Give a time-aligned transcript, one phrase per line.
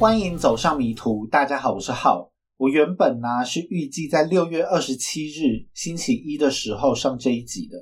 [0.00, 1.26] 欢迎走上迷途。
[1.26, 2.32] 大家好，我是浩。
[2.56, 7.76] 我原本呢是预计在六月二十七日星期一的时候上这一集的，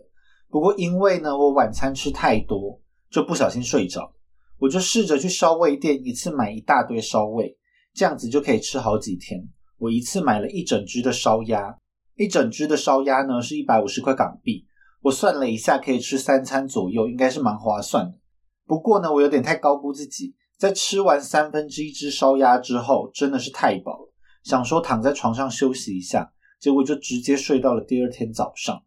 [0.49, 4.13] 不过因为呢我晚餐吃太多，就不小心睡着。
[4.59, 7.57] 我就试着去烧味店一次买一大堆烧味，
[7.95, 9.41] 这样子就可以吃好几天。
[9.79, 11.79] 我一次买了一整只的烧鸭，
[12.17, 14.67] 一整只的烧鸭呢是一百五十块港币。
[15.03, 18.19] 我算了一下，可以吃三餐左右，应该是蛮划算的。
[18.67, 20.35] 不过呢，我有点太高估自己。
[20.59, 24.13] 在吃完三分之一只烧鸭之后，真的是太饱了，
[24.43, 28.83] 想说躺在床上休息一下，结果就直接睡到了第二天早上。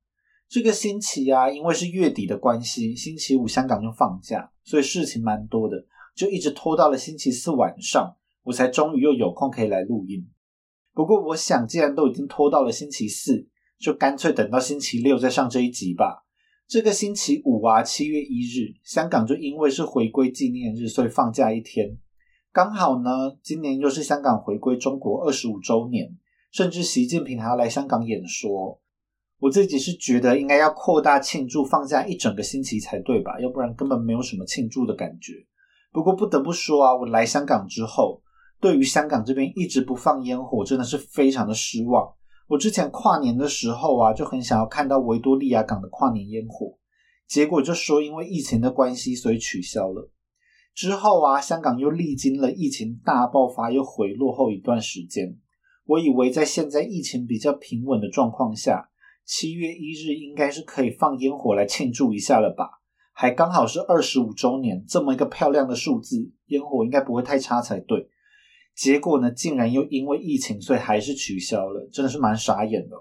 [0.50, 5.78] 这个星期啊，因为是月底的关系，星期五香港就放假，所以事情蛮多的，
[6.14, 10.28] 就一直拖到了星期四晚上，我才终于又有空可以来录音。
[10.94, 13.48] 不过我想，既然都已经拖到了星期四，
[13.80, 16.26] 就干脆等到星期六再上这一集吧。
[16.72, 21.98] 这个星期五啊，七月一日，香港就因为是回归纪念日，所以放假一天。
[22.54, 23.10] 刚好呢，
[23.44, 26.18] 今年又是香港回归中国二十五周年，
[26.50, 28.80] 甚至习近平还要来香港演说。
[29.40, 33.38] 我自己是觉得应该要扩大庆祝，放假一整个星期才对吧？
[33.42, 35.34] 要不然根本没有什么庆祝的感觉。
[35.92, 38.22] 不过不得不说啊，我来香港之后，
[38.62, 42.14] 对于香港这边一直不放烟火，真的是非常的失望。
[42.52, 46.78] 我之前跨年的时候啊，就很想要看到维多利亚港的跨年烟火，
[47.26, 50.12] 结果就说因为疫情的关系，所以取消了。
[50.76, 55.38] 之后啊，香港又历经了疫情大爆发又回落后一段时间，
[55.86, 58.90] 我以为在现在疫情比较平稳的状况下，
[59.24, 62.82] 七月一日应该是可以放烟火来庆祝一下了吧？
[63.14, 68.10] 还刚好是二十五周年，这么一个漂亮的数字，烟火应该不会太差才对。
[68.76, 72.96] 结果呢，竟然又因为疫情，所以还是取消了，真的是蛮傻眼的。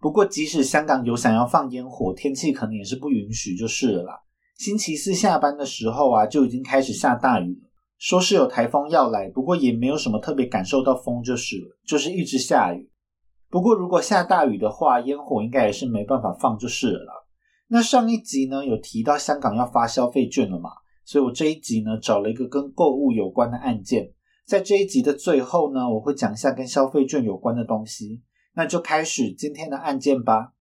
[0.00, 4.20] 不过，即使香港有想要放烟火，天气可能也是不允许，就是了啦。
[4.56, 12.90] 星期四下班的时候啊，就已经开始下大雨了，说是有台风要来，不过也没有什么特别感受到风，就是了，就是一直下雨。
[13.50, 17.26] 不过，如果下大雨的话，烟火应该也是没办法放，就是了。
[17.68, 20.70] 那上一集呢，有提到香港要发消费券了嘛？
[21.04, 24.12] 所以我这一集呢，找了一个跟购物有关的案件。
[24.50, 28.20] 在这一集的最后呢，我会讲一下跟消费券有关的东西。
[28.54, 30.54] 那就开始今天的案件吧。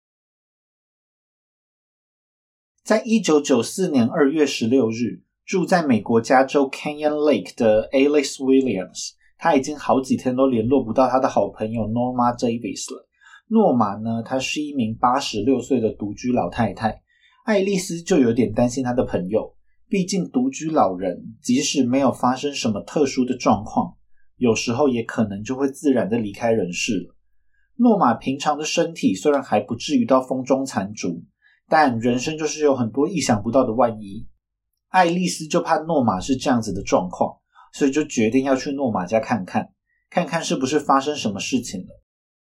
[2.84, 13.08] 在一九九四年二月十六日，住在美国加州 Canyon Lake 的 Alice Williams，他已经好几天都联络不到他的好朋友 Norma Davis 了。
[13.48, 17.02] 诺玛呢，她是一名八十六岁的独居老太太。
[17.46, 19.56] 爱丽丝就有点担心她的朋友。
[19.90, 23.96] 毕竟独居老人，即使没有发生什么特殊的状况，
[24.36, 27.16] 有时候也可能就会自然的离开人世了。
[27.78, 31.24] 诺玛平常的身体虽然还不至于到风中残烛，
[31.70, 34.28] 但人生就是有很多意想不到的万一。
[34.90, 37.38] 爱丽丝就怕诺玛是这样子的状况，
[37.72, 39.70] 所以就决定要去诺玛家看看，
[40.10, 42.04] 看看是不是发生什么事情了。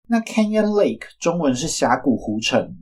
[0.08, 2.78] 那 Canyon Lake 中文是峡谷湖城，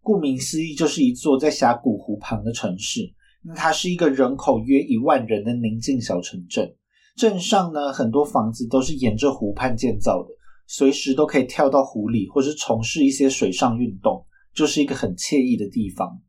[0.00, 3.12] 顾名思义就是一座在峡谷湖旁的城市。
[3.44, 6.74] 那它是一个人口约一万人的宁静小城镇，
[7.16, 10.28] 镇上呢很多房子都是沿着湖畔建造的，
[10.66, 16.20] 随时都可以跳到湖里，或是从事一些水上运动，就是一个很惬意的地方。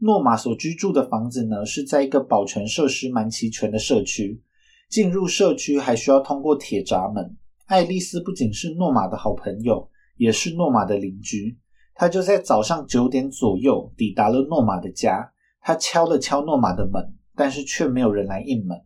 [0.00, 4.42] 诺玛所居住的房子呢是在一个保全设施蛮齐全的社区，
[4.90, 7.36] 进入社区还需要通过铁闸门。
[7.66, 11.56] 爱丽丝不仅是诺玛的好朋友，也是诺玛的邻居，
[11.94, 15.32] 她就在早上九点左右抵达了诺玛的家。
[15.66, 18.80] 他敲了敲诺玛的门，但是却没有人来应门。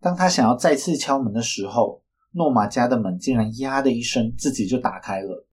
[0.00, 5.48] 当他想要再次敲门的时候，诺玛家的门竟然“呀”的一声自己就打开了。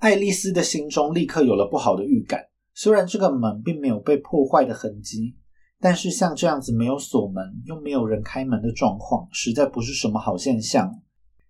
[0.00, 2.48] 爱丽丝的心中立刻有了不好的预感。
[2.74, 5.38] 虽然这个门并没有被破坏的痕迹，
[5.80, 11.00] 但是像这样子没有锁门又没有人开门的状况，实在不是什么好现象。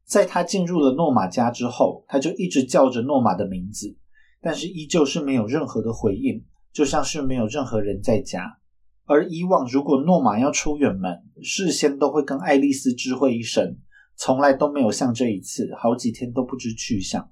[0.05, 3.97] 在他进入了诺玛家之后，他就一直叫着诺玛的名字，
[4.41, 6.45] 但是依旧是没有任何的回应。
[6.73, 8.59] 就像是没有任何人在家，
[9.05, 13.77] 而以往如果诺玛要出远门，事先都会跟爱丽丝知会一声，
[14.17, 17.31] 从来都没有像这一次，好几天都不知去向。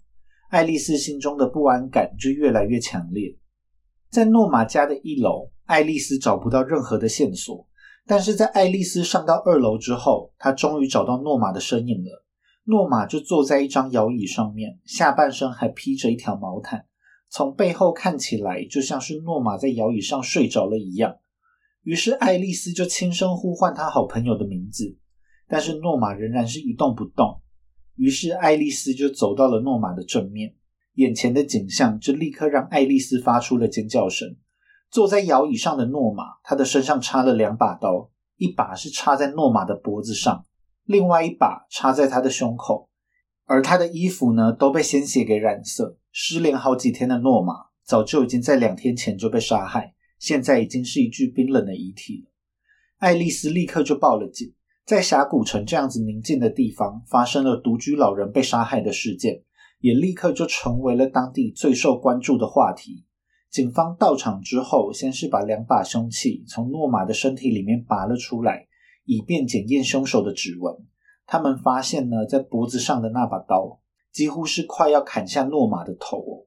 [0.51, 3.37] 爱丽丝心中的不安感就越来越强烈。
[4.11, 7.69] 在诺玛家的一楼，爱丽丝找不到任何的线索，
[8.07, 12.25] 但是在爱丽丝上到二楼之后，她终于找到诺玛的身影了。
[12.65, 16.87] 诺玛就坐在一张摇椅上面，下半身还披着一条毛毯。
[17.31, 21.17] 从背后看起来，就像是诺玛在摇椅上睡着了一样。
[21.83, 24.97] 于是爱丽丝就轻声呼唤她好朋友的名字，
[25.47, 27.41] 但是诺玛仍然是一动不动。
[27.97, 30.55] 于是爱丽丝就走到了诺玛的正面，
[30.95, 34.37] 眼前的景象就立刻让爱丽丝发出了尖叫声。
[34.91, 40.47] 坐在摇椅上的诺玛，他的身上插了两把刀，一把是插在诺玛的脖子上，
[40.85, 42.89] 另外一把插在他的胸口，
[43.45, 45.98] 而他的衣服呢都被鲜血给染色。
[46.13, 52.31] 失联好几天的诺玛早就已经在两天前就被杀害，现在已经是一具冰冷的遗体了。
[52.99, 54.53] 爱丽丝立刻就报了警，
[54.85, 59.43] 在峡谷城这样子宁静的地方发生了独居老人被杀害的事件，
[59.81, 63.05] 也立刻就成为了当地最受关注的话题。
[63.51, 68.67] 警方到场之后，先是把两把凶器从诺玛的身体里面拔了出来。
[69.11, 70.77] 以便检验凶手的指纹，
[71.25, 73.81] 他们发现呢，在脖子上的那把刀
[74.13, 76.47] 几乎是快要砍下诺玛的头。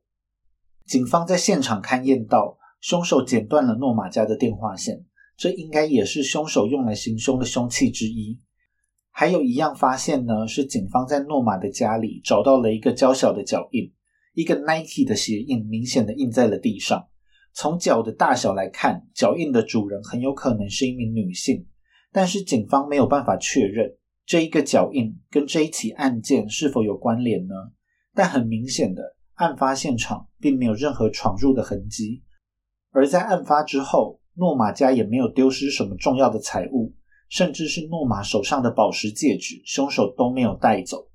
[0.85, 5.05] 警方在现场勘验到，凶手剪断了诺玛家的电话线，
[5.37, 8.39] 这应该也是凶手用来行凶的凶器之一。
[9.09, 13.93] 还有一样发现呢，是警方在诺玛的家里找到了一个娇小的脚印，
[14.33, 17.07] 一个 Nike 的鞋印，明显的印在了地上。
[17.53, 21.67] 从脚的大小来看，脚印的主人很有可能是一名女性。
[22.13, 23.95] 但是警方没有办法确认
[24.31, 27.53] 这一个脚印跟这一起案件是否有关联呢？
[28.13, 32.23] 但很明显的，案发现场并没有任何闯入的痕迹，
[32.91, 36.95] 而在案发之后，诺玛家也没有丢失什么重要的财物，
[37.27, 41.09] 甚至是诺玛手上的宝石戒指，凶手都没有带走。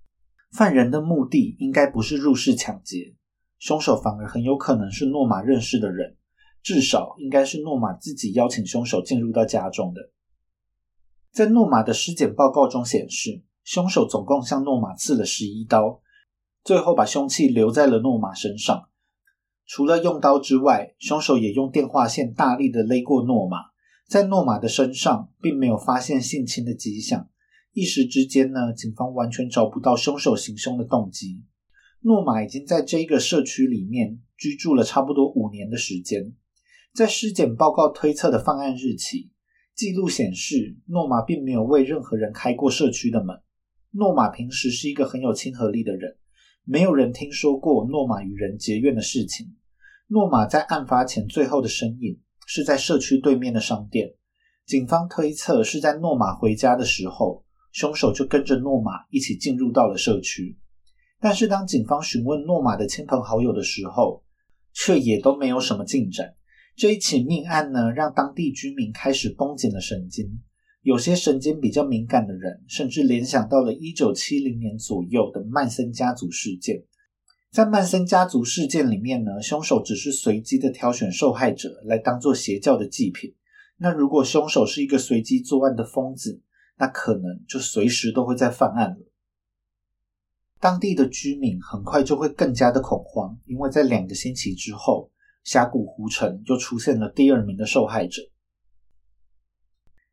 [0.53, 3.15] 犯人的目的应该不是入室抢劫，
[3.59, 6.19] 凶手反而很有可能是诺玛认识的人，
[6.63, 10.03] 至少应该是诺玛自己邀请凶手进入到家中的。
[11.37, 16.01] 在诺玛的尸检报告中显示，凶手总共向诺玛刺了十一刀，
[16.65, 18.89] 最后把凶器留在了诺玛身上。
[19.67, 23.59] 除了用刀之外，凶手也用电话线大力的勒过诺玛。
[24.09, 27.29] 在诺玛的身上，并没有发现性侵的迹象。
[27.75, 31.43] 一时之间呢，警方完全找不到凶手行凶的动机。
[32.01, 36.33] 诺玛已经在这个社区里面居住了差不多五年的时间。
[36.95, 39.33] 在尸检报告推测的犯案日起。
[39.77, 43.37] 记录显示，诺玛并没有为任何人开过社区的门。
[43.91, 46.17] 诺玛平时是一个很有亲和力的人，
[46.65, 49.55] 没有人听说过诺玛与人结怨的事情。
[50.07, 54.15] 诺玛在案发前最后的身影是在社区对面的商店。
[54.65, 60.57] 警方推测是在诺玛回家的时候，凶手就跟着诺玛一起进入到了社区。
[61.21, 64.25] 但是当警方询问诺玛的亲朋好友的时候，
[64.73, 66.35] 却也都没有什么进展。
[66.77, 70.43] 这一起命案呢，让当地居民开始绷紧了神经。
[70.83, 76.85] 有些神经比较敏感的人，甚至联想到了一九七零年左右的曼森家族事件。
[77.51, 83.35] 在曼森家族事件里面呢，凶手只是随机的挑选受害者来当做邪教的祭品。
[83.79, 86.43] 那如果凶手是一个随机作案的疯子，
[86.77, 88.99] 那可能就随时都会在犯案了。
[90.61, 95.11] 当地的居民很快就会更加的恐慌，因为在两个星期之后。
[95.47, 98.21] 峡谷湖城就出现了第二名的受害者。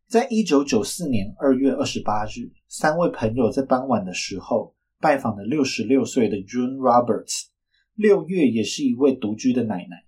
[0.08, 7.48] 在一九九四年二月二十八日，三位朋友在傍晚的时候拜访了六十六岁的 June Roberts。
[7.96, 10.06] 六月也是一位独居的奶奶。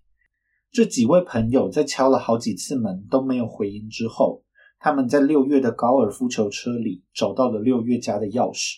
[0.72, 4.44] 这几位朋友在敲了好几次门都没有回音之后，
[4.78, 8.76] 他们在六月的高尔夫球车里找到了六月家的钥匙。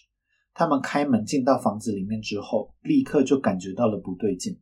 [0.54, 4.58] 他们开门进到房子里面之后，立刻就感觉到了不对劲。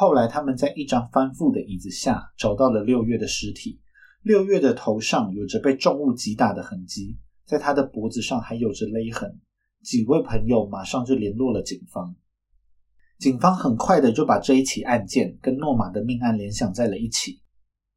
[0.00, 3.80] 后来，他们在一张翻覆的椅子下找到了六月的尸体。
[4.22, 9.40] 六月的头上有着被重物击打的痕迹，在他的脖子上还有着勒痕。
[9.82, 12.14] 几位朋友马上就联络了警方。
[13.18, 17.40] 警方很快的就把这一起案件跟诺玛的命案联想在了一起。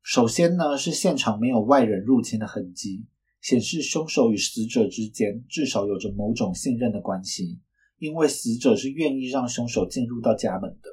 [0.01, 3.05] 首先呢，是现场没有外人入侵的痕迹，
[3.43, 7.59] 显示凶手与死者之间至少有着某种信任的关系，
[7.99, 10.89] 因为死者是愿意让凶手进入到家门的。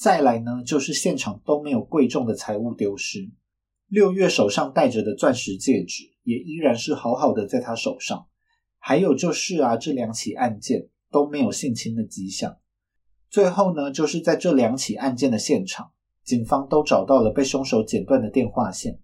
[0.00, 3.30] 再来呢，就是现场都没有贵重的财物丢失。
[3.86, 8.26] 六月手上戴着的钻石戒指也依然是好好的在他手上。
[8.78, 12.56] 还有就是啊，这两起案件都没有性侵的迹象。
[13.28, 15.90] 最后呢，就是在这两起案件的现场，
[16.24, 19.00] 警方都找到了被凶手剪断的电话线。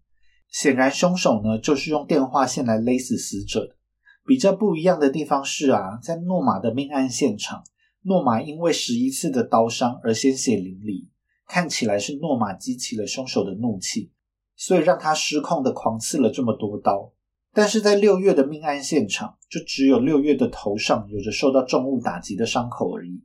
[0.48, 3.76] 显然，凶手呢就是用电话线来勒死死者的。
[4.24, 7.64] 比较不一样的地方是啊，在诺玛的命案现场。
[8.06, 11.08] 诺玛因为十一次的刀伤而鲜血淋漓，
[11.48, 14.12] 看起来是诺玛激起了凶手的怒气，
[14.54, 17.12] 所以让他失控的狂刺了这么多刀。
[17.52, 23.24] 但是在六月的命案现场，就只有六月的头上有着受到重物打击的伤口而已。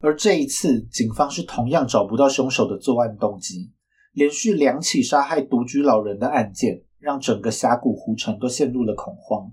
[0.00, 3.70] 而这一次，警方是同样找不到凶手的作案动机。
[4.12, 9.52] 连续两起杀害独居老人的案件，让整个峡谷湖城都陷入了恐慌。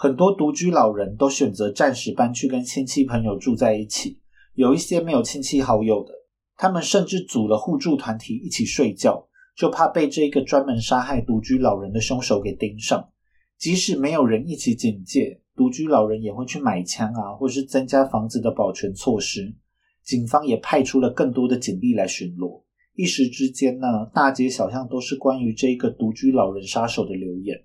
[0.00, 4.20] 很多独居老人都选择暂时搬去跟亲戚朋友住在一起，
[4.54, 6.12] 有一些没有亲戚好友的，
[6.56, 9.26] 他们甚至组了互助团体一起睡觉，
[9.56, 13.08] 就怕被这个专门杀害独居老人的凶手给盯上。
[13.58, 19.52] 即使没有人一起警戒，独居老人也会去买枪啊，或是增加房子的保全措施。
[20.04, 22.62] 警方也派出了更多的警力来巡逻。
[22.94, 27.64] 一时之间呢，大街小巷都是关于这个独居老人杀手的留言。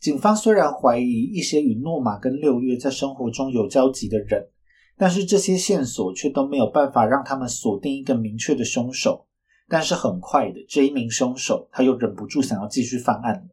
[0.00, 4.48] 警方虽然怀疑一些与诺玛跟六月在生活中有交集的人，
[4.96, 9.26] 但是这些线索却都没有办法让他们锁定一个明确的凶手。
[9.68, 13.48] 但是很快的，这一名凶手他又忍不住想要继续犯案了。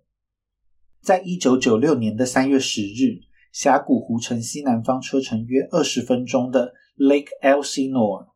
[1.02, 3.20] 在一九九六年的三月十日，
[3.52, 8.28] 峡谷湖城西南方车程约二十分钟的 Lake Elsinore。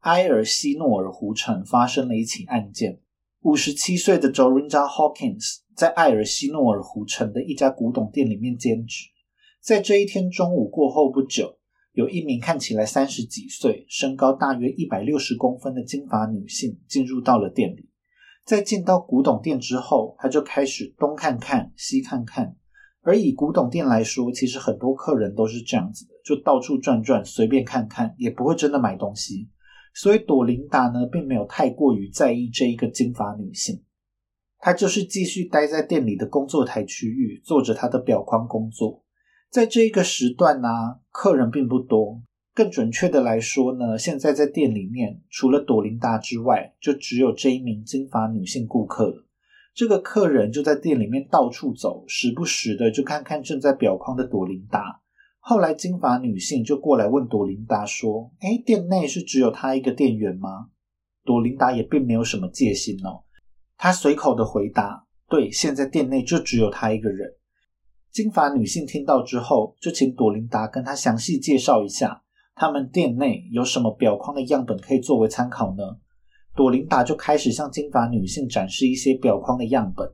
[0.00, 3.00] 埃尔西诺尔湖城发生了一起案件。
[3.40, 9.10] 五十七岁的 Jorinda Hawkins 在埃尔西诺尔湖城的一家古董店里面兼职。
[9.60, 11.58] 在这一天中午过后不久，
[11.92, 17.90] 有一名看起来三十几岁、身高大约一百六十公分的金发女性进入到了店里。
[18.46, 22.56] 在进到古董店之后，她就开始东看看、西看看。
[23.02, 29.50] 而以古董店来说，其实很多客人都是这样子的，就到处转转，随便看看，也不会真的买东西。
[29.94, 33.82] 所以朵琳达呢，并没有太过于在意这一个金发女性，
[34.66, 39.04] 他就是继续待在店里的工作台区域，做着他的表框工作。
[39.48, 40.68] 在这一个时段呢，
[41.12, 42.20] 客人并不多。
[42.52, 49.24] 更准确的来说呢，现在在店里面，除了朵琳达之外，就只有这一名金发女性顾客了。
[49.72, 55.00] 这个客人就在店里面到处走，时不时的就看看正在表框的朵琳达。
[55.38, 60.70] 后来，金发女性就过来问朵琳达说：“哎，店内是只有她一个店员吗？”
[61.24, 63.22] 朵琳达也并没有什么戒心哦，
[63.76, 67.28] 他随口的回答：“对，现在店内就只有他一个人。”
[68.10, 72.22] 金发女性听到之后，就请朵琳达跟她详细介绍一下，
[72.54, 75.82] 他们店内有什么表框的样本可以作为参考呢？
[76.54, 80.10] 朵琳达就开始向金发女性展示一些表框的样本，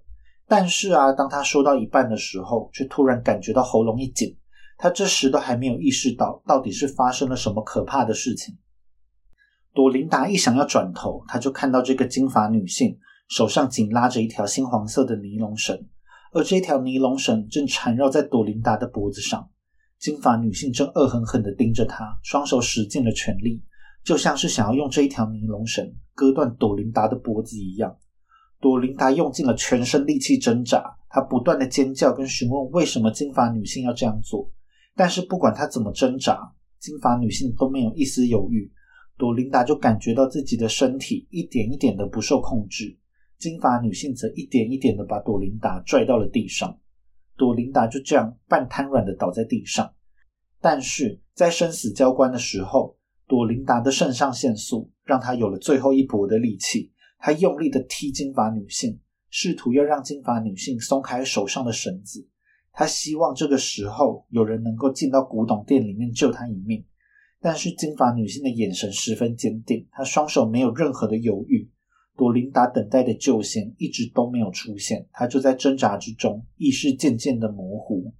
[0.49, 4.37] 但是啊，当她说到一半的时候，却突然感觉到喉咙一紧。
[4.78, 8.59] 他这时都还没有意识到到底是发生了什么可怕的事情。
[9.73, 12.99] 朵琳达一想要转头，他就看到这个金发女性
[13.33, 15.87] 手上紧拉着一条猩黄色的尼龙绳，
[16.35, 19.49] 而这条尼龙绳正缠绕在朵琳达的脖子上。
[19.99, 23.62] 金发女性正恶狠狠地盯着他，双手使尽了全力，
[24.05, 27.97] 就像是想要用这一条尼龙绳割断朵琳达的脖子一样。
[28.61, 34.53] 朵琳达用尽了全身力气挣扎，她不断的尖叫跟询问为什么金发女性要这样做。
[34.95, 38.71] 但是不管她怎么挣扎，金发女性都没有一丝犹豫。
[39.17, 42.99] 朵琳达就感觉到自己的身体一点一点的不受控制，
[43.43, 46.79] 金发女性则一点一点的把朵琳达拽到了地上。
[47.37, 49.93] 朵琳达就这样半瘫软的倒在地上。
[50.61, 52.97] 但是在生死交关的时候，
[53.27, 56.93] 朵琳达的肾上腺素让她有了最后一搏的力气。
[57.19, 62.29] 她用力的踢金发女性，试图要让金发女性松开手上的绳子。
[62.75, 66.85] 他希望这个时候有人能够进到古董店里面救他一命，
[67.41, 71.69] 但是金发女性的眼神十分坚定，她双手没有任何的犹豫。
[72.23, 78.14] 朵琳达等待的救星一直都没有出现，她就在挣扎之中，意识渐渐的模糊。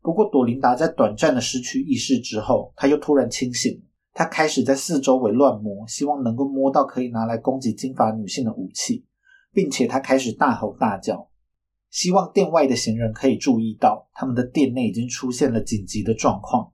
[0.00, 3.82] 不过，朵琳达在短暂的失去意识之后，她又突然清醒，
[4.14, 9.04] 她开始在四周围乱摸，希望能够摸到可以拿来攻击金发女性的武器，
[9.52, 11.28] 并且她开始大吼大叫。
[11.90, 16.70] 希望店外的行人可以注意到，他们的店内已经出现了紧急的状况。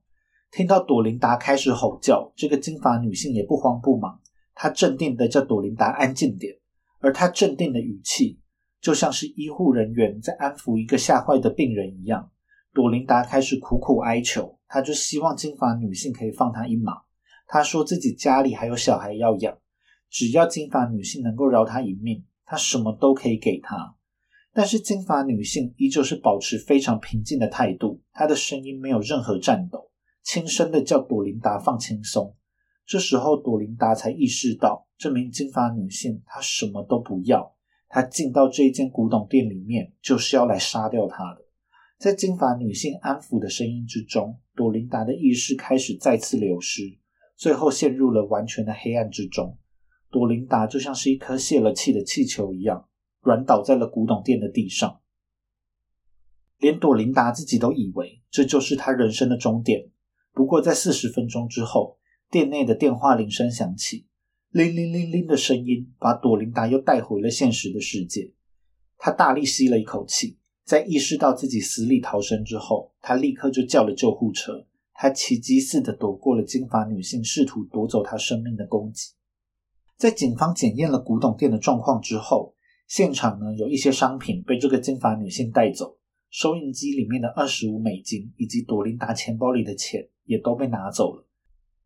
[0.50, 4.20] 听到朵琳达开始吼叫，这个金发女性也不慌不忙，
[4.54, 6.54] 她镇定的叫朵琳达安静点，
[7.04, 8.40] 而她镇定的语气
[8.80, 12.30] 就像是医护人员在安抚一个吓坏的病人一样。
[12.72, 16.94] 朵琳达开始苦苦哀求，她就希望金发女性可以放她一马。
[17.46, 19.54] 她说自己家里还有小孩要养，
[20.08, 23.94] 只要金发女性能够饶她一命，她什么都可以给她。
[24.54, 29.90] 但是金发女性依旧是保持非常平静的态度，她的声音没有任何颤抖，
[30.22, 32.34] 轻声的叫朵琳达放轻松。
[32.86, 37.54] 这时候朵琳达才意识到，这名金发女性她什么都不要，
[37.88, 41.44] 她进到这一间古董店里面就是要来杀掉她的。
[41.98, 46.98] 在金发女性安抚的声音之中，朵琳达的意识开始再次流失，
[47.36, 49.56] 最后陷入了完全的黑暗之中。
[50.10, 52.88] 朵琳达就像是一颗泄了气的气球一样。
[53.20, 55.00] 软倒在了古董店的地上，
[56.58, 59.88] 连朵琳达自己都以为这就是她人生的终点。
[60.34, 61.98] 不过，在四十分钟之后，
[62.34, 64.06] 店内的电话铃声响起，
[64.50, 68.32] 铃铃铃铃的声音把朵琳达又带回了现实的世界。
[68.98, 74.66] 他大力吸了一口气，在意识到自己死里逃生之后，他立刻就叫了救护车。
[74.94, 79.12] 他奇迹似的躲过了金发女性试图夺走他生命的攻击。
[79.96, 82.56] 在警方检验了古董店的状况之后，
[82.88, 85.98] 现场呢有一些商品被这个金发女性带走，
[86.30, 91.23] 收银机里面的二十五美金以及朵琳达钱包里的钱也都被拿走了。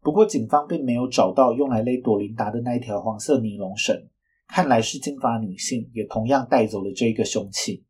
[0.01, 4.09] 不过，警方并没有找到用来勒朵琳达的那一条黄色尼龙绳，
[4.47, 7.85] 看来是金发女性也同样带走了这一个凶器。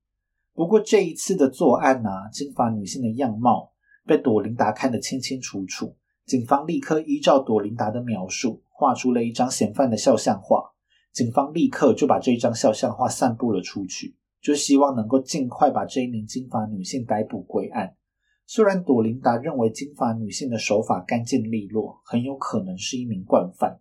[0.55, 3.73] 不过，这一次的作案呢，金发女性的样貌
[4.07, 5.97] 被朵琳达看得清清楚楚。
[6.25, 10.73] 警方立刻依照朵琳达的描述画出了一张嫌犯的肖像画。
[11.13, 17.95] 警方立刻就把这张肖像画散布了出去，就希望能够尽快把这一名金发女性逮捕归案。
[18.51, 23.79] 虽然朵琳达认为金发女性的手法干净利落，很有可能是一名惯犯，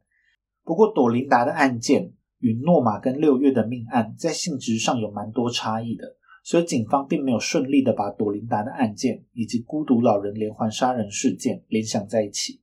[0.66, 12.62] 不过朵琳达的案件与诺玛跟六月的命案在性质上有蛮多差异的，所以警方并没有顺利的把朵琳达的案件以及孤独老人连环杀人事件联想在一起。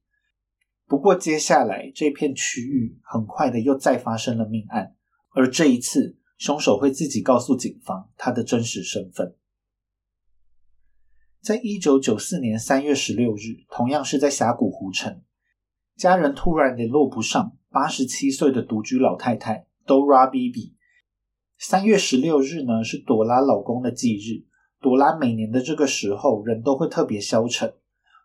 [0.87, 4.95] 不过接下来这片区域很快的又再发生了命案，
[5.31, 9.35] 而这一次凶手会自己告诉警方他的真实身份。
[11.45, 15.21] 在一九九四年三月十六日，同样是在峡谷湖城，
[15.95, 20.73] 家人突然联络不上八十七岁的独居老太太 Dora Bibi。
[21.59, 24.47] 三月十六日呢是朵拉老公的忌日，
[24.81, 27.75] 朵拉每年的这个时候人都会特别消沉，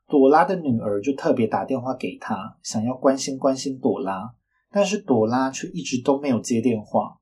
[0.07, 4.33] 朵拉的女儿就特别打电话给他，想要关心关心朵拉，
[4.71, 7.18] 但是朵拉却一直都没有接电话。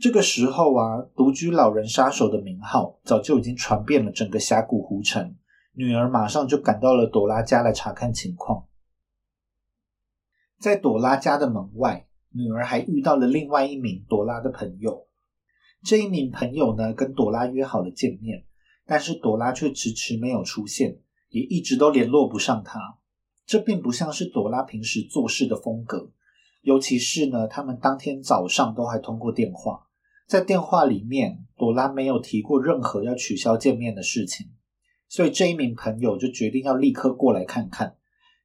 [0.00, 5.36] 这个时候啊，独居老人杀手的名号早就已经传遍了整个峡谷湖城。
[5.72, 8.66] 女儿马上就赶到了朵拉家来查看情况。
[10.58, 15.06] 在朵拉家的门外，女儿还遇到了另外一名朵拉的朋友。
[15.82, 18.46] 这一名朋友呢，跟朵拉约好了见面，
[18.86, 20.98] 但是朵拉却迟迟没有出现，
[21.28, 22.98] 也一直都联络不上他。
[23.44, 26.10] 这并不像是朵拉平时做事的风格，
[26.62, 29.88] 尤其是呢，他们当天早上都还通过电话。
[30.30, 34.48] 在电话里面，朵拉没有提过任何要取消见面的事情，
[35.08, 37.96] 所以这一名朋友就决定要立刻过来看看。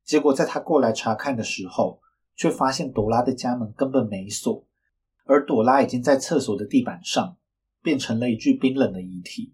[0.04, 2.02] 结果在他过来查看的时候，
[2.36, 4.66] 却发现朵拉的家门根本没锁，
[5.26, 7.38] 而朵拉已经在厕所的地板上
[7.84, 9.54] 变成了一具冰冷的遗体。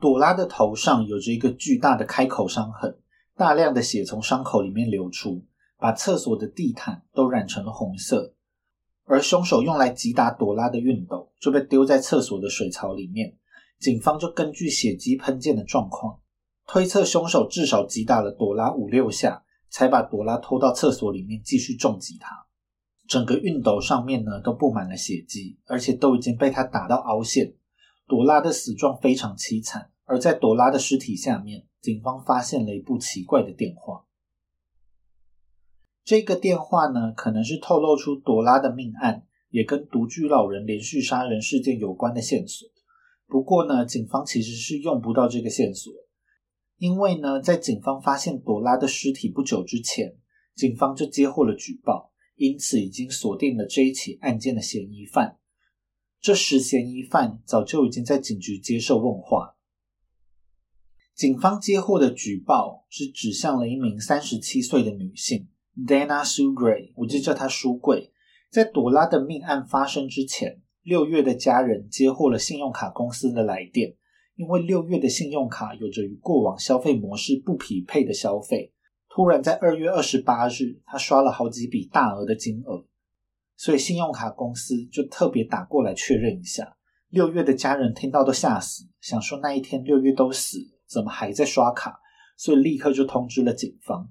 [0.00, 2.98] 朵拉的头上有着一个巨大的开口伤痕，
[3.36, 5.44] 大量的血从伤口里面流出，
[5.78, 8.34] 把厕所的地毯都染成了红色。
[9.10, 13.36] 而凶手用来击打朵拉的熨斗就被丢在厕所的水槽里面，
[13.80, 16.20] 警方就根据血迹喷溅的状况，
[16.64, 22.46] 推测凶手至少击打了朵拉五六下，才把朵拉拖到厕所里面继续重击她。
[23.08, 27.52] 整个熨斗上面呢都布满了血迹，而且都已经被他打到凹陷。
[28.06, 34.04] 朵拉的死状非常凄惨，而在朵拉的尸体下面，警方发现了一部奇怪的电话。
[36.04, 42.68] 这个电话呢，可能是透露出朵拉的命案也跟独居老人连续杀人事件有关的线索。
[43.26, 45.92] 不过呢，警方其实是用不到这个线索，
[46.78, 50.16] 因为呢，在警方发现朵拉的尸体不久之前，
[50.56, 55.36] 警方就接获了举报，因此已经锁定了这一起案件的嫌疑犯。
[56.20, 59.56] 这时，嫌疑犯早就已经在警局接受问话。
[61.14, 65.49] 警方接获的举报是指向了一名三十七岁的女性。
[65.76, 68.12] Dana Sugray，我就叫她书柜。
[68.50, 73.94] 在朵拉的命案发生之前，六月的家人接获了信用卡公司的来电，
[74.34, 78.72] 因为六月的信用卡有着与过往消费模式不匹配的消费。
[79.08, 82.84] 突然在二月二十八日，他刷了好几笔大额的金额，
[83.56, 86.76] 所以信用卡公司就特别打过来确认一下。
[87.08, 92.00] 六月的家人听到都吓死，想说那一天六月都死，怎么还在刷卡？
[92.36, 94.08] 所以立刻就通知了警方。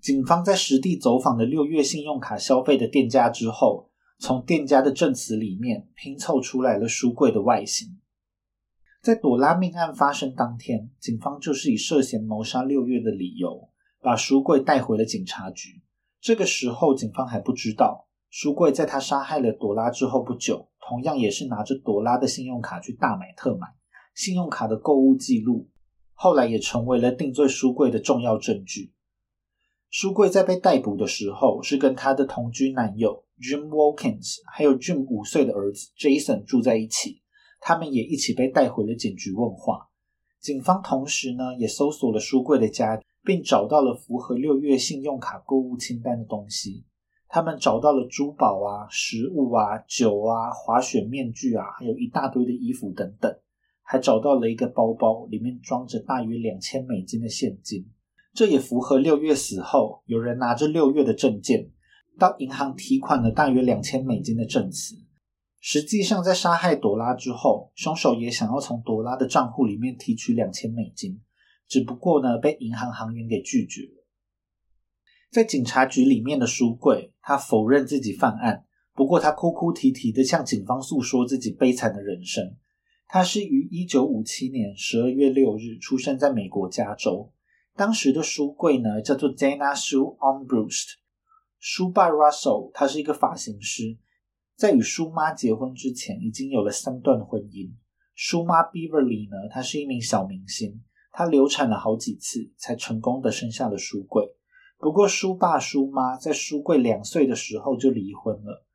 [0.00, 7.98] 警方在实地走访了六月信用卡消费的店家之后，从店家的证词里面拼凑出来了书柜的外形。
[9.02, 13.68] 在朵拉命案发生当天，警方就是以涉嫌谋杀六月的理由，
[14.00, 15.82] 把书柜带回了警察局。
[16.20, 23.66] 这个时候，警方还不知道书柜在他杀害了朵拉之后不久，同样也是拿着朵拉的信用卡去大买特买，
[24.14, 25.68] 信用卡的购物记录
[26.14, 28.92] 后来也成为了定罪书柜的重要证据。
[29.90, 37.20] 书柜在被逮捕的时候，是跟他的同居男友 Jim Wilkins，还有 Jim 五岁的儿子 Jason 住在一起。
[37.60, 39.88] 他们也一起被带回了警局问话。
[40.40, 46.84] 警方同时呢，也搜索了书柜的家，并找到了符合六月信用卡购物清单的东西。
[47.28, 53.30] 他们找到了珠宝啊、食物啊、酒啊、滑雪面具啊，还有一大堆的衣服等等，
[53.82, 57.84] 还找到了一个包包，里面装着大约两千美金的现金。
[58.32, 61.70] 这也符合六月死后有人拿着六月的证件
[62.18, 64.96] 到银行提款了大约两千美金的证词。
[65.62, 71.20] 实际上，在杀害朵拉之后，凶手也想要从朵拉的账户里面提取两千美金，
[71.68, 74.06] 只不过呢，被银行行员给拒绝了。
[75.30, 78.64] 在警察局里面的书柜，他否认自己犯案，
[78.94, 82.56] 不过他哭哭啼啼的向警方诉说自己悲惨的人生。
[83.06, 87.32] 他是于一九五七年十二月六日出生在美国加州。
[87.76, 90.94] 当时的书柜呢，叫做 Dana Sue Armbruster。
[91.58, 93.98] 书爸 Russell，他是一个发型师。
[94.56, 97.70] 在与叔妈结婚之前，已经有了三段婚姻。
[98.14, 104.34] 叔妈 Beverly 呢，她是一名小明星，她流产了好几次，才成功的生下了书柜。
[104.78, 108.66] 不过，叔爸叔妈在书柜两岁的时候就离婚了。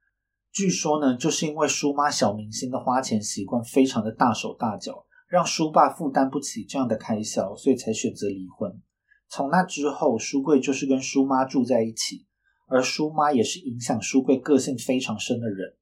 [0.52, 8.82] 据说呢，就是因为叔妈小明星的花钱习惯非常的大手大脚，让叔爸负担不起这样的开销，所以才选择离婚。
[9.28, 12.26] 从那之后，书柜就是跟叔妈住在一起。
[12.68, 15.76] 而叔妈也是影响书柜个性非常深的人。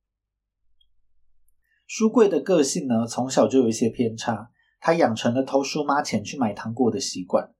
[1.88, 4.52] 书柜的个性呢，从小就有一些偏差，
[4.82, 7.54] 他养成了偷书妈钱去买糖果的习惯。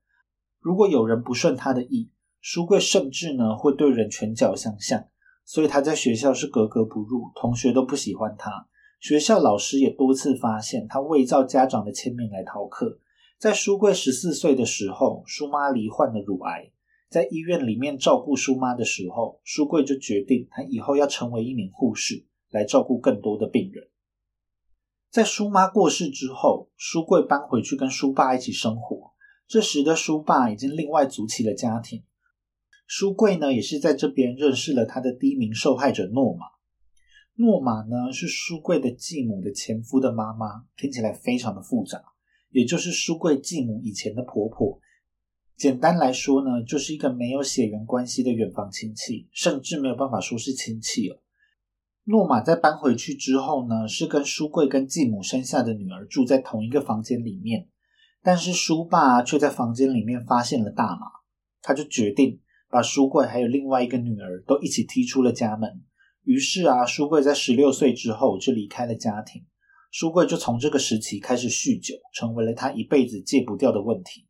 [0.60, 5.08] 如果有人不顺他的意，书柜甚至呢会对人拳脚相向，
[5.46, 8.67] 所以他在学校是格格不入，同学都不喜欢他。
[9.03, 12.99] 学校老师也多次发现他伪造家长的签名来逃课。
[13.37, 16.71] 在书柜十四岁的时候，书妈罹患了乳癌。
[17.09, 23.89] 在医院里面照顾舒妈的时候，书柜就决定他以后要成为一名护士，来照顾更多的病人。
[25.11, 29.11] 在舒妈过世之后，书柜搬回去跟叔爸一起生活。
[29.49, 32.03] 这时的叔爸已经另外组起了家庭。
[32.87, 36.45] 书柜呢，也是在这边认识了他的第一名受害者诺玛。
[37.36, 42.00] 诺玛呢，是书柜的继母的前夫的妈妈，听起来非常的复杂，
[42.52, 44.80] 也就是书柜继母以前的婆婆。
[45.56, 51.24] 简单来说呢，就是一个没有血缘关系的远房亲戚，甚至没有办法说是亲戚了。
[52.04, 57.67] 诺玛在搬回去之后呢，是跟书柜跟继母生下的女儿住在同一个房间里面，
[58.22, 61.08] 但是书爸却在房间里面发现了大麻，
[61.63, 65.82] 他就决定把书柜还有另外一个女儿都一起踢出了家门。
[66.23, 69.45] 于是啊，书柜在十六岁之后就离开了家庭，
[69.91, 74.27] 书柜就从这个时期开始酗酒，成为了他一辈子戒不掉的问题。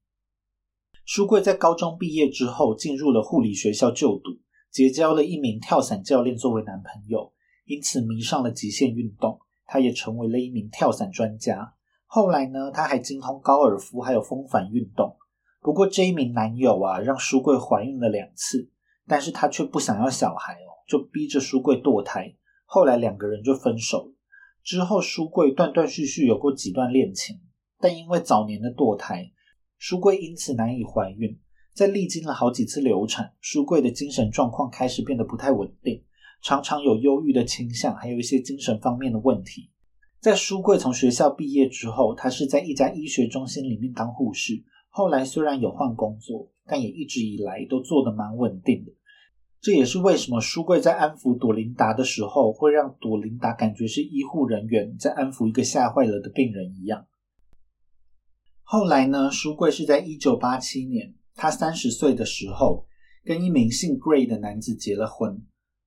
[1.06, 4.32] 书柜在高中毕业之后，进入了护理学校就读，
[4.72, 7.34] 结交了一名跳伞教练作为男朋友，
[7.66, 9.40] 因此迷上了极限运动。
[9.66, 11.74] 他也成为了一名跳伞专家。
[12.06, 15.16] 后来呢，他还精通高尔夫还有风帆运动。
[15.62, 18.70] 不过这一名男友啊，让书柜怀孕了两次，
[19.08, 22.36] 但是他却不想要小孩哦，就逼着书柜堕胎。
[22.66, 24.14] 后来两个人就分手了。
[24.64, 27.40] 之后书柜断断续续有过几段恋情，
[27.80, 29.32] 但因为早年的堕胎。
[29.78, 31.38] 书柜因此难以怀孕，
[31.74, 36.02] 在历经了好几次流产，书柜的精神状况开始变得不太稳定，
[36.42, 39.70] 常常有忧郁的倾向，还有一些精神方面的问题。
[40.22, 44.64] 在书柜从学校毕业之后，他是在一家医学中心里面当护士。
[44.88, 48.92] 后来虽然有换工作，但也一直以来都做得蛮稳定的。
[49.64, 57.06] 这也是为什么书柜在安抚朵琳达的时候，会让朵琳达感觉是医护人员在安抚一个吓坏了的病人一样。
[58.64, 59.32] 后来呢？
[59.32, 62.86] 书柜是在一九八七年，他三十岁的时候，
[63.24, 65.42] 跟一名姓 Gray 的男子结了婚。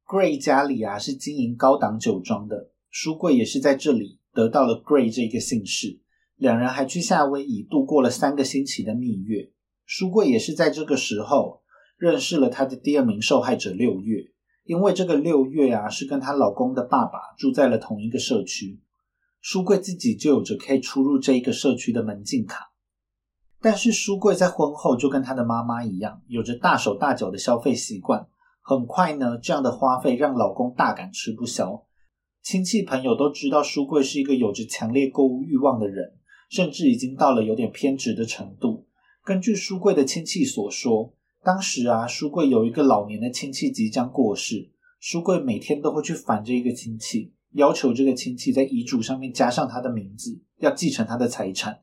[0.06, 6.00] Gray 家里啊是经营高档酒庄的，书柜也是在这里得到了 Gray 这个姓氏。
[6.36, 9.50] 两人还去夏威夷度过了三个星期的蜜月。
[9.84, 11.60] 书柜也是在这个时候
[11.96, 14.30] 认识了他的第二名受害者六月，
[14.64, 18.80] 因为这个六月啊是跟她老公的爸爸住在了同一个社区。
[19.40, 22.72] 书柜自己就有着可以出入这一个社区的门禁卡，
[23.60, 28.26] 但是书柜在婚后就跟他的妈妈一样，有着大手大脚的消费习惯。
[28.60, 31.84] 很快呢，这样的花费让老公大感吃不消。
[32.42, 36.14] 亲戚朋友都知道书柜是一个有着强烈购物欲望的人，
[36.50, 38.86] 甚至已经到了有点偏执的程度。
[39.24, 41.14] 根据书柜的亲戚所说，
[41.46, 47.32] 当时啊，书柜有一个老年的亲戚即将过世，书柜每天都会去烦这一个亲戚。
[47.52, 51.82] 要求这个亲戚在遗嘱上面加上他的名字，要继承他的财产，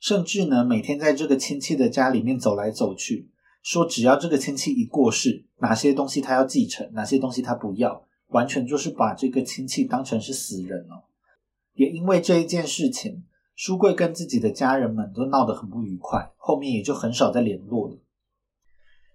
[0.00, 3.30] 甚至呢，每天在这个亲戚的家里面走来走去，
[3.62, 11.04] 说只要这个亲戚一过世，哪些东西他要继承，哪些东西他不要，完全就是把这个亲戚当成是死人了。
[11.74, 13.22] 也因为这一件事情，
[13.54, 17.96] 书柜跟自己的家人们都闹得很不愉快，后面也就很少再联络了。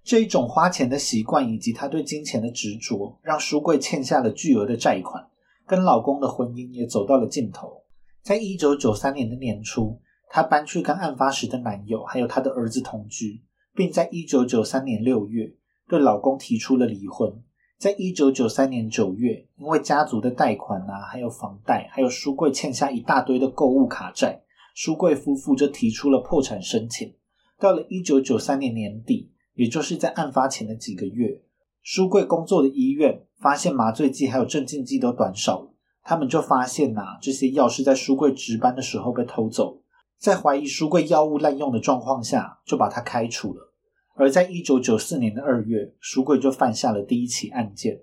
[0.06, 5.28] 这一种花钱的习惯以及他对金钱的执着，让书柜欠下了巨额的债款。
[5.66, 7.82] 跟老公的婚姻也走到了尽头。
[8.22, 13.42] 在一九九三年的年初，她搬去跟案发时的男友还有她的儿子同居，
[13.74, 15.52] 并在一九九三年六月
[15.88, 17.42] 对老公提出了离婚。
[17.80, 24.44] 在一九九三年九月，因为家族的贷款啊，还有房贷，还有书柜欠下一大堆的购物卡债，
[24.76, 27.12] 书柜夫妇就提出了破产申请。
[27.60, 31.42] 到了一九九三年年底，也就是在案发前的几个月，
[31.82, 39.82] 书柜工作的医院发现麻醉剂还有镇静剂都短少了，他们就发现呐，这些药是在书柜值班的时候被偷走，
[40.18, 43.74] 在怀疑书柜药物滥用的状况下，就把他开除了。
[44.16, 48.02] 而在一九九四年的二月，书柜就犯下了第一起案件。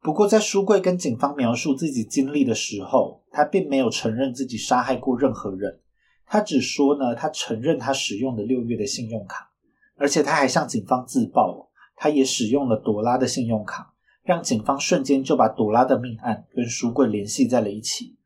[0.00, 5.80] 不过，在书柜跟警方描述自己经历的时候，他并没有承认自己杀害过任何人。
[6.26, 9.50] 他只说呢，他承认他使用的六月的信用卡，
[9.96, 18.16] 而且他还向警方自曝，他也使用了朵拉的信用卡，让警方瞬间就把朵拉的命案跟书柜联系在了一起。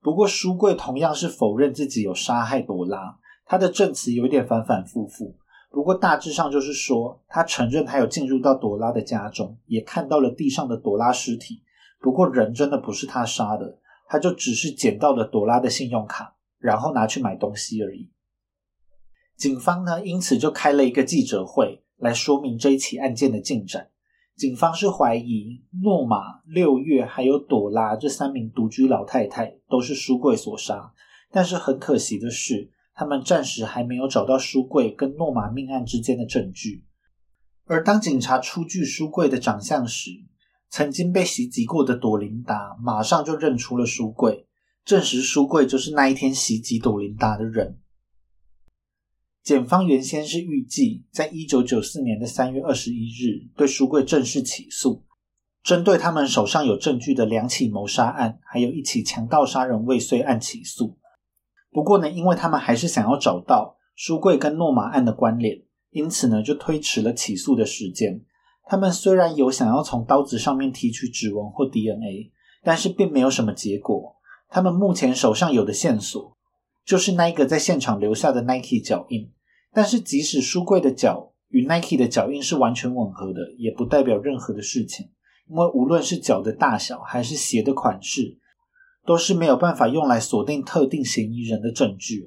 [0.00, 5.36] 不过，书柜同样是否认自己有杀害朵拉，他的证词有点反反复复。
[5.70, 11.62] 不过大致上就是说，他承认他有进入到朵拉的家中，也看到了地上的朵拉尸体。
[12.00, 16.34] 不过人真的不是他杀的，他就只是捡到了朵拉的信用卡。
[16.58, 18.10] 然后拿去买东西而已。
[19.36, 23.90] 警方呢，因此就开了一个记者会来说明这一起案件的进展。
[24.34, 30.92] 警方是怀疑诺玛、六月还有朵拉这三名独居老太太都是书柜所杀，
[31.30, 36.84] 但是很可惜的是，他们暂时还没有找到书柜跟诺玛命案之间的证据。
[37.64, 40.10] 而当警察出具书柜的长相时，
[40.68, 44.46] 曾经被袭击过的朵琳达马上就认出了书柜。
[44.84, 47.78] 证实书柜就是那一天袭击朵琳达的人。
[49.46, 55.04] 检方原先是预计在一九九四年的三月二十一日对书柜正式起诉，
[55.62, 60.98] 针对他们手上有证据的两起谋杀案，还有一起强盗杀人未遂案起诉。
[61.70, 68.20] 不过呢，因为他们还是想要找到书柜跟诺玛案的关联，因此呢就推迟了起诉的时间。
[68.64, 72.32] 他们虽然有想要从刀子上面提取指纹或 DNA，
[72.64, 74.16] 但是并没有什么结果。
[74.48, 76.36] 他们目前手上有的线索，
[76.84, 79.30] 就是那一个在现场留下的 Nike 脚印。
[79.76, 85.10] 但是，即使书柜的脚与 Nike 的脚印是完全吻合的，也不代表任何的事情。
[85.50, 88.38] 因为无论是脚的大小，还是鞋的款式，
[89.04, 92.26] 都是没有办法用来锁定特定嫌疑人的证据。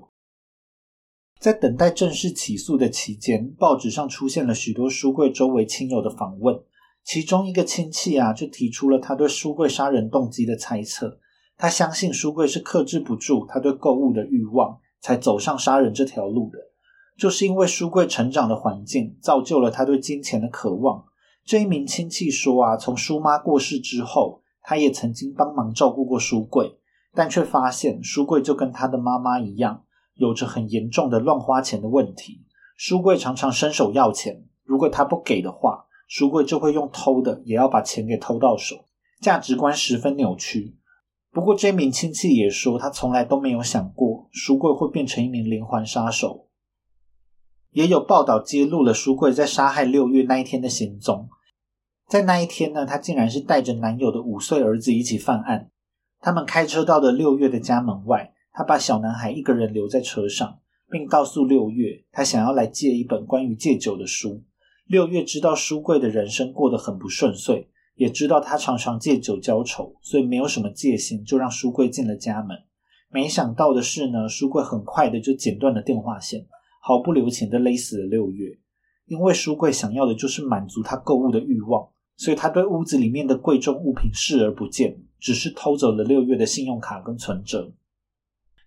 [1.39, 6.55] 在等待正式起诉的期间，报纸上出现了许多书柜周围亲友的访问，
[7.03, 11.19] 其中一个亲戚啊，就提出了他对书柜杀人动机的猜测。
[11.57, 16.68] 他相信书柜是克制不住他对购物的欲望，才走上杀人这条路的。
[17.19, 21.03] 就是因为书柜成长的环境造就了他对金钱的渴望。
[21.43, 26.77] 这一名亲戚说啊，从书妈过世之后，他也曾经帮忙照顾过书柜，
[27.13, 32.45] 但却发现书柜就跟他的妈妈一样，有着很严重的乱花钱的问题。
[32.77, 38.85] 书柜常常伸手要钱，如果他不给的话，书柜就会用偷的也要把钱给偷到手，
[39.19, 40.77] 价值观十分扭曲。
[41.31, 46.45] 不过，这名亲戚也说，他从来都没有想过书柜会变成一名连环杀手。
[47.71, 51.29] 也有报道揭露了书柜在杀害六月那一天的行踪。
[52.07, 55.69] 在那一天呢，他竟然是带着男友的五岁儿子一起犯案。
[56.19, 64.43] 他们开车到了六月的家门外，他把小男孩一个人留在车上，并告诉六月，他想要来借一本关于戒酒的书。
[64.85, 67.69] 六月知道书柜的人生过得很不顺遂。
[67.95, 72.57] 也知道他常常借酒浇愁，所以没有什么戒心，就让书柜进了家门。
[73.09, 76.47] 没想到的是呢，书柜很快的就剪断了电话线，
[76.79, 78.57] 毫不留情的勒死了六月。
[79.05, 87.71] 因为书柜想要的就是满足他购物的欲望，所以他对屋子里面的贵重物品视而不见，只是偷走了六月的信用卡跟存折。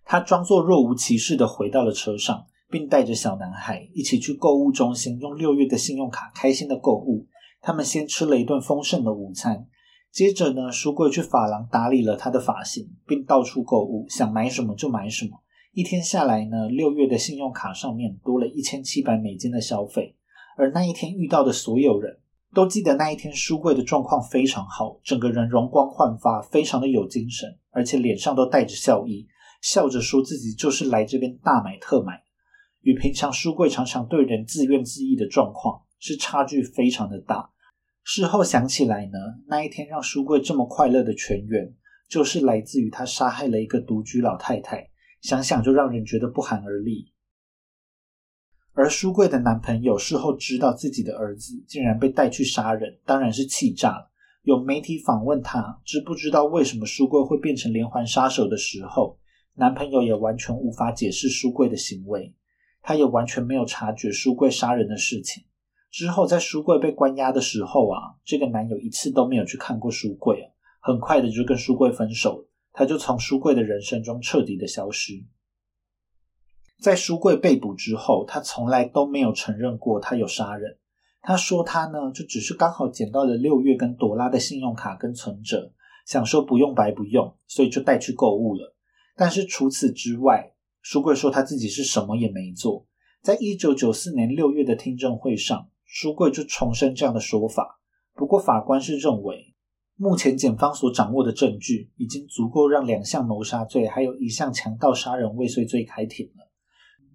[0.03, 7.27] 他装作若无其事的回到了车上，并带着小男孩一起去购物中心，用六月的信用卡开心的购物。
[7.61, 9.65] 他们先吃了一顿丰盛的午餐，
[10.11, 15.42] 接着呢，书柜去发廊打理了他的发型，并到处购物，想买什么就买什么。
[15.75, 20.15] 一天下来呢，六月的信用卡上面多了一千七百美金的消费。
[20.55, 22.19] 而那一天遇到的所有人
[22.53, 29.27] 都记得那一天书柜的状况非常好，整个人容光焕发，非常的有精神，而且脸上都带着笑意，
[29.63, 32.21] 笑着说自己就是来这边大买特买。
[32.81, 37.49] 与平常书柜常常对人自怨自艾的状况是差距非常的大。
[38.03, 41.73] 事后想起来呢，那一天让书柜这么快乐的泉源，
[42.07, 44.91] 就是来自于他杀害了一个独居老太太。
[45.23, 47.13] 想想就让人觉得不寒而栗。
[48.73, 54.11] 而书柜的男朋友事后知道自己的儿子竟然被带去杀人，当然是气炸了。
[54.41, 59.17] 有媒体访问他，知不知道为什么书柜会变成连环杀手的时候，
[59.53, 62.35] 男朋友也完全无法解释书柜的行为，
[62.81, 65.45] 他也完全没有察觉书柜杀人的事情。
[65.89, 75.13] 之后在书柜被关押的时候啊，这个男友一次都没有去看过书柜啊，很快的就跟书柜分手了，他就从书柜的人生中彻底的消失。
[76.81, 80.79] 在书柜被捕之后，他从来都没有承认过他有杀人。
[81.21, 85.71] 他说他呢，就只是刚好捡到了六月跟朵拉的信用卡跟存折，
[86.05, 88.75] 想说不用白不用，所以就带去购物了。
[89.15, 92.85] 但是除此之外，书柜说他自己是什么也没做。
[93.21, 97.79] 在一九九四年六月的听证会上，书柜就重申这样的说法。
[98.13, 99.52] 不过法官是认为，
[99.95, 106.51] 目前检方所掌握的证据已经足够让两项谋杀罪还有一项强盗杀人未遂罪开庭了。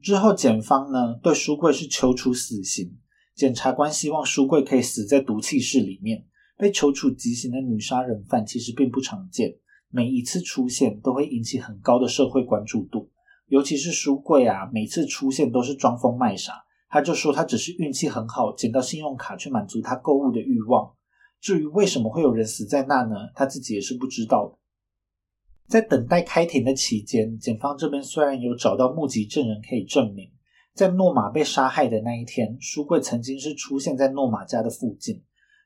[0.00, 2.96] 之后，检方呢对书柜是求处死刑。
[3.34, 6.24] 检察官希望书柜可以死在毒气室里面。
[6.56, 9.54] 被求处极刑的女杀人犯其实并不常见，
[9.90, 13.08] 每一次出现都会引起很高的社会关注度。
[13.46, 16.54] 尤其是书柜啊，每次出现都是装疯卖傻。
[16.88, 20.92] 他就说他只是运气很好，捡到信用卡去满足他购物的欲望。
[21.40, 23.14] 至于为什么会有人死在那呢？
[23.34, 24.58] 他自己也是不知道的。
[25.68, 30.30] 在等待开庭的期间，检方这边虽然有找到目击证人可以证明。
[30.74, 35.22] 在诺玛被杀害的那一天，书柜曾经是出现在诺玛家的附近。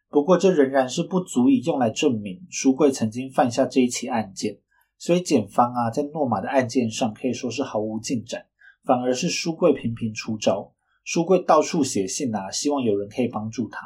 [0.09, 4.59] 不过，这仍然是不足以用来证明书柜曾经犯下这一起案件。
[4.99, 8.47] 所以，检方啊，在诺玛的案件上可以说是毫无进展，
[8.85, 10.73] 反而是书柜频频出招。
[11.05, 13.81] 书柜到处写信啊，希望有人可以帮助他。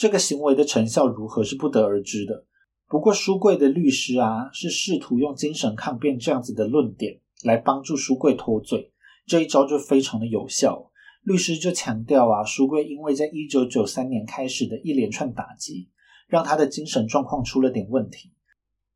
[0.00, 2.46] 这个行为的成效如何是不得而知的。
[2.88, 8.94] 不过，书柜的律师啊，是试图用精神抗辩这样子的论点来帮助书柜脱罪。
[9.26, 10.90] 这一招就非常的有效，
[11.22, 15.90] 律师就强调啊，书柜因为在一九九三年开始的一连串打击，
[16.28, 18.32] 让他的精神状况出了点问题。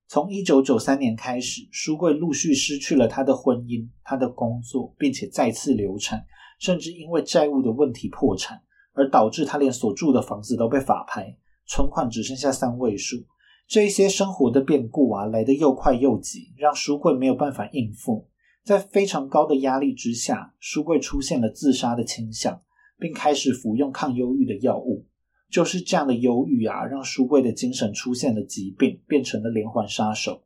[0.09, 6.25] 从一九九三年开始，书柜陆续失去了他的婚姻、他的工作，并且再次流产，
[6.59, 8.62] 甚至因为债务的问题破产，
[8.94, 13.18] 而导致他连所住的房子都被法拍，存款只剩下三位数。
[13.66, 18.28] 这一些生活的变故啊，来得又快又急，让书柜没有办法应付。
[18.64, 22.62] 在非常高的压力之下，书柜出现了自杀的倾向，
[22.98, 25.07] 并开始服用抗忧郁的药物。
[25.50, 30.42] 就是这样的忧郁啊，让书柜的精神出现了疾病，变成了连环杀手。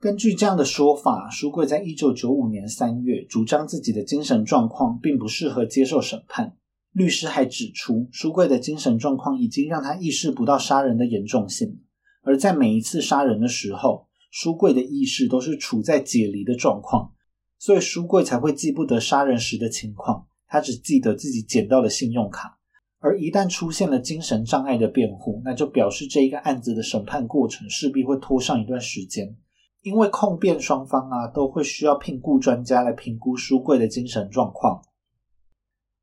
[0.00, 6.56] 根据这样的说法，书柜在一九九五年三月主张自己的精神状况并不适合接受审判。
[6.94, 11.80] 律师还指出，书柜的精神状况已经让他意识不到杀人的严重性，
[12.22, 14.06] 而在每一次杀人的时候。
[14.36, 17.12] 书柜的意识都是处在解离的状况，
[17.56, 22.58] 所以书柜才会记不得杀人时的情况，他只记得自己捡到了信用卡。
[22.98, 29.36] 而一旦出现了精神障碍的辩护，那就表示这一个案子的审判过程势必会拖上一段时间，
[29.82, 34.82] 因为控辩双方啊都会需要聘雇专家来评估书柜的精神状况。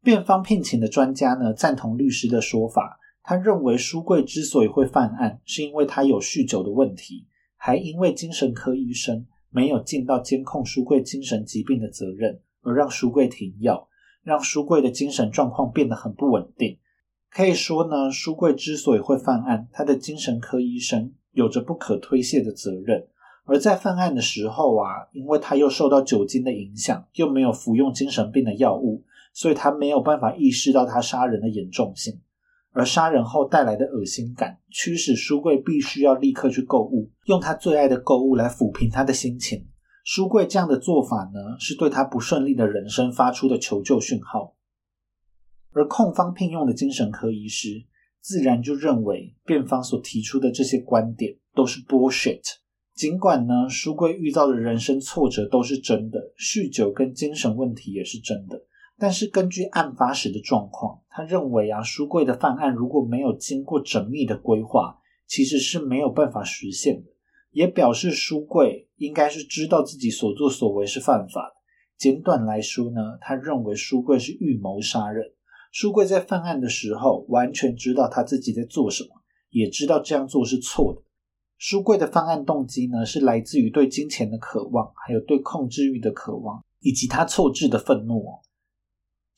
[0.04, 7.28] 辩方聘请的专家呢赞同律师的说法，他认为书柜之所以会犯案，是因为他有酗酒的问题。
[7.56, 13.88] 还因为精神科医生没有尽到监控书柜精神疾病的责任，而让书柜停药，
[14.24, 16.80] 让书柜的精神状况变得很不稳定。
[17.30, 23.08] 可以说呢，书柜之所以会犯案，他的精神科医生有着不可推卸的责任。
[23.46, 32.22] 而在犯案的时候啊，因为他又受到酒精的影响，又没有服用精神病的药物，所以他没有办法意识到他杀人的严重性。
[32.74, 39.68] 而杀人后带来的恶心感，驱使书柜必须要立刻去购物，用他最爱的购物来抚平他的心情。
[40.06, 44.56] 书柜这样的做法呢，是对他不顺利的人生发出的求救讯号。
[45.74, 47.86] 而控方聘用的精神科医师，
[48.22, 52.42] 自然就认为辩方所提出的这些观点都是 bullshit。
[52.96, 58.62] 尽管呢，书柜遇到的人生挫折都是真的，酗酒跟精神问题也是真的。
[59.02, 67.10] 但是根据案发时的状况，他认为啊，书柜的犯案如果没有经过缜密的规划，其实是没有办法实现的。
[67.50, 71.56] 也表示书柜应该是知道自己所作所为是犯法的。
[71.98, 75.34] 简短来说呢，他认为书柜是预谋杀人。
[75.72, 79.10] 书柜在犯案的时候，完全知道他自己在做什么，
[79.50, 81.02] 也知道这样做是错的。
[81.58, 88.24] 书柜的犯案动机呢，是来自于对金钱的渴望，还有对控制欲的渴望，以及他错置的愤怒。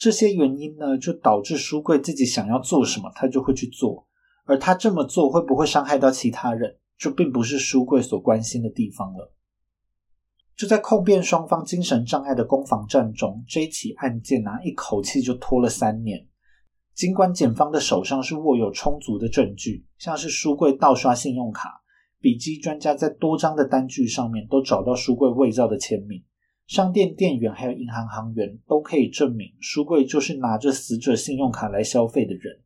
[0.03, 4.05] 这些原因呢，就导致书柜自己想要做什么，他就会去做。
[4.43, 9.33] 而他这么做会不会伤害到其他人，就并不是书柜所关心的地方了。
[10.57, 16.27] 就在控辩双方精神障碍的攻防战中，这一起案件啊，一口气就拖了三年。
[16.93, 21.81] 尽管检方的手上是握有充足的证据，像是书柜盗刷信用卡，
[22.19, 26.21] 笔迹专家在多张的单据上面都找到书柜伪造的签名。
[26.67, 32.61] 商店店员还有银行行员都可以证明书柜就是拿着死者信用卡来消费的人，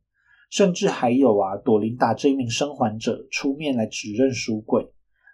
[0.50, 4.90] 甚至还有啊朵琳达这一名生还者出面来指认书柜。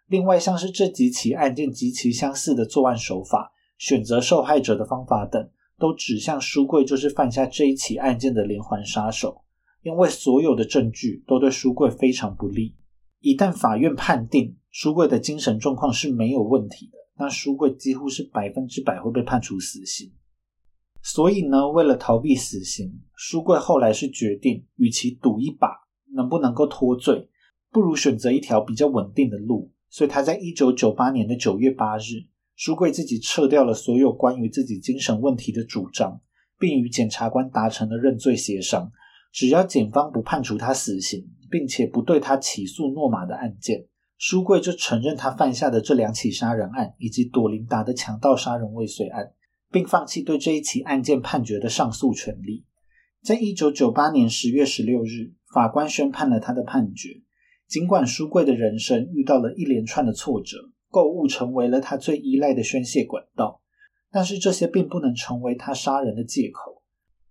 [0.06, 9.42] 另外，像是这几起案件极其相似的作案手法、选择受害者的方法等，都指向书柜就是犯下这一起案件的连环杀手。
[9.82, 12.74] 因为所有的证据都对书柜非常不利，
[13.20, 16.98] 一旦法院判定书柜的精神状况是没有问题的。
[17.16, 20.12] 那书柜几乎是百分之百会被判处死刑，
[21.02, 25.68] 所以呢，为了逃避死刑，书柜后来是决定，与其赌一把
[26.14, 27.28] 能不能够脱罪，
[27.70, 29.70] 不如选择一条比较稳定的路。
[29.88, 36.20] 所以他在一九九八年的九月八日，书柜自己撤掉了所有关于自己精神问题的主张，
[36.58, 38.90] 并与检察官达成了认罪协商，
[39.30, 43.86] 只要检方不判处他死刑，并且不对他起诉诺玛的案件。
[44.26, 49.32] 书柜就承认他犯下的这两起杀人案，以及朵琳达的强盗杀人未遂案，
[49.70, 52.64] 并放弃对这一起案件判决的上诉权利。
[53.22, 57.20] 在一九九八年十月十六日，法官宣判了他的判决。
[57.68, 63.60] 尽管书柜的人生遇到了一连串的挫折，购物成为了他最依赖的宣泄管道，
[64.10, 66.82] 但是这些并不能成为他杀人的借口。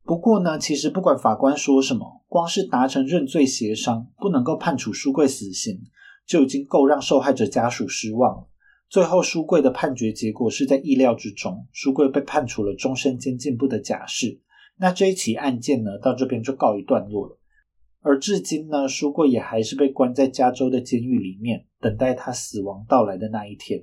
[0.04, 5.82] 不过呢，其实不管法官说什么，光是达成认罪协商，不能够判处书柜死刑。
[6.26, 8.48] 就已经够让受害者家属失望了。
[8.90, 14.40] 最后，书柜的判决结果是在意料之中，书柜被判处了终身监禁不得假释。
[14.78, 17.40] 那这一起案件呢，到这边就告一段落了。
[18.02, 23.82] 而至今呢，书柜也还是被关在加州的监狱里面，等待他死亡到来的那一天。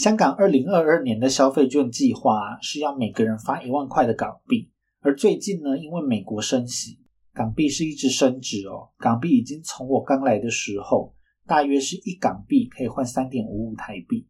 [0.00, 4.70] 香港二零二二年的消费券计划是要每个人发一万块的港币，
[5.00, 6.98] 而最近呢，因为美国升息，
[7.34, 8.88] 港币是一直升值哦。
[8.96, 11.14] 港币已经从我刚来的时候，
[11.46, 14.26] 大约是一港币可以换三点五五台币，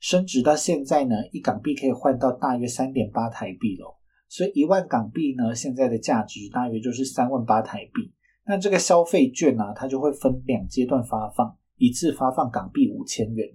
[0.00, 3.98] 升值到现在呢，一港币可以换到大约三点八台币了。
[4.28, 8.12] 所以一万港币呢，现在的价值大约就是三万八台币。
[8.44, 13.48] 那这个消费券呢，它就会分两阶段发放，一次发放港币五千元。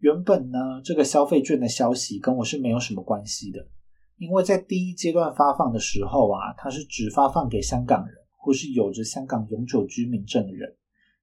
[0.00, 3.66] 原本呢，这个消费券的消息跟我是没有什么关系的，
[4.16, 10.74] 因为在第一阶段发放的时候啊，它是只发放给香港人或是有着香港永久居民证的人。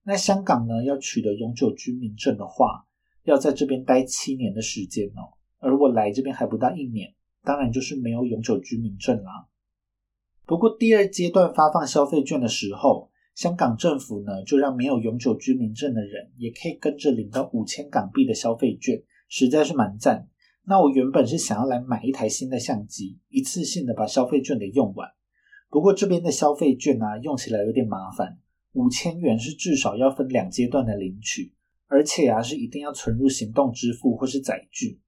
[0.04, 2.86] 那香港呢，要取得永久居民证的话，
[3.24, 5.34] 要在这边待七年的时间哦。
[5.60, 9.48] 而我来这边还不到一年，当然就是没有永久居民证啦。
[10.46, 20.28] 不过第二阶段发放消费券的时候，香港政府呢，就让没有永久居民证的人也可以跟着领到五千港币的消费券，实在是蛮赞。
[20.66, 25.08] 那我原本是想要来买一台新的相机，一次性的把消费券给用完。
[25.70, 28.40] 不过这边的消费券啊，用起来有点麻烦，
[28.74, 31.54] 五千元是至少要分两阶段的领取，
[31.86, 35.00] 而且啊是一定要存入行动支付或是载具。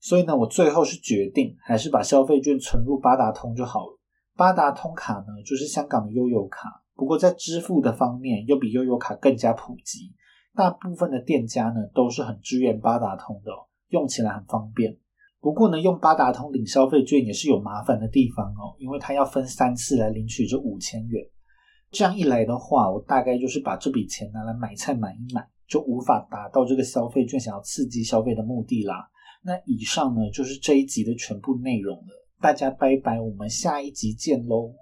[0.00, 3.98] 所以呢，我最后是决定还是把消费券存入八达通就好了。
[4.36, 6.79] 八达通卡呢，就是香港的悠游卡。
[7.00, 10.12] 不过在支付的方面，又比悠游卡更加普及。
[10.54, 13.50] 大部分的店家呢，都是很支援八达通的，
[13.88, 14.98] 用起来很方便。
[15.40, 21.24] 不过呢，用八达通领消费券也是有麻烦的地方哦，因为它要分三次来领取这五千元。
[21.90, 29.08] 这样一来的话，我大概就是把这笔钱拿来买菜买一买，就无法达到这个消费券想要刺激消费的目的啦。
[29.42, 32.28] 那以上呢，就是这一集的全部内容了。
[32.42, 34.74] 大家拜拜，我们下一集见喽。